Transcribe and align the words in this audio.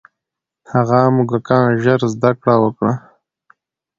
هغه 0.71 0.99
موږکان 1.15 1.65
ژر 1.83 2.01
زده 2.13 2.31
کړه 2.41 2.55
وکړه. 2.63 2.93